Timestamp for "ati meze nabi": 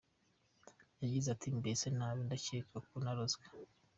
1.31-2.21